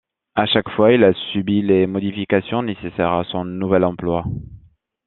[0.33, 4.25] À chaque fois, il a subi les modifications nécessaires à son nouvel emploi.